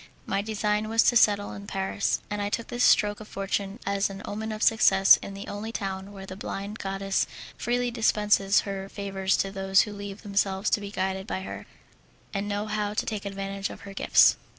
My 0.25 0.41
design 0.41 0.89
was 0.89 1.03
to 1.03 1.15
settle 1.15 1.53
in 1.53 1.67
Paris, 1.67 2.21
and 2.27 2.41
I 2.41 2.49
took 2.49 2.69
this 2.69 2.83
stroke 2.83 3.19
of 3.19 3.27
fortune 3.27 3.77
as 3.85 4.09
an 4.09 4.23
omen 4.25 4.51
of 4.51 4.63
success 4.63 5.17
in 5.17 5.35
the 5.35 5.47
only 5.47 5.71
town 5.71 6.11
where 6.11 6.25
the 6.25 6.35
blind 6.35 6.79
goddess 6.79 7.27
freely 7.55 7.91
dispenses 7.91 8.61
her 8.61 8.89
favours 8.89 9.37
to 9.37 9.51
those 9.51 9.81
who 9.81 9.93
leave 9.93 10.23
themselves 10.23 10.71
to 10.71 10.81
be 10.81 10.89
guided 10.89 11.27
by 11.27 11.41
her, 11.41 11.67
and 12.33 12.47
know 12.49 12.65
how 12.65 12.95
to 12.95 13.05
take 13.05 13.25
advantage 13.25 13.69
of 13.69 13.81
her 13.81 13.93
gifts. 13.93 14.37